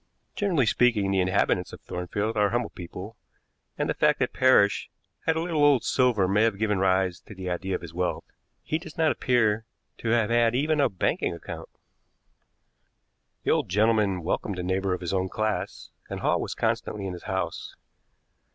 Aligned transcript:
Generally 0.35 0.65
speaking, 0.65 1.11
the 1.11 1.21
inhabitants 1.21 1.73
of 1.73 1.81
Thornfield 1.81 2.35
are 2.35 2.49
humble 2.49 2.71
people, 2.71 3.17
and 3.77 3.87
the 3.87 3.93
fact 3.93 4.17
that 4.17 4.33
Parrish 4.33 4.89
had 5.27 5.35
a 5.35 5.39
little 5.39 5.63
old 5.63 5.83
silver 5.83 6.27
may 6.27 6.41
have 6.41 6.57
given 6.57 6.79
rise 6.79 7.19
to 7.19 7.35
the 7.35 7.51
idea 7.51 7.75
of 7.75 7.83
his 7.83 7.93
wealth. 7.93 8.23
He 8.63 8.79
does 8.79 8.97
not 8.97 9.11
appear 9.11 9.67
to 9.99 10.09
have 10.09 10.31
had 10.31 10.55
even 10.55 10.81
a 10.81 10.89
banking 10.89 11.35
account. 11.35 11.69
"The 13.43 13.51
old 13.51 13.69
gentleman 13.69 14.23
welcomed 14.23 14.57
a 14.57 14.63
neighbor 14.63 14.95
of 14.95 15.01
his 15.01 15.13
own 15.13 15.29
class, 15.29 15.91
and 16.09 16.21
Hall 16.21 16.41
was 16.41 16.55
constantly 16.55 17.05
in 17.05 17.13
his 17.13 17.25
house. 17.29 17.75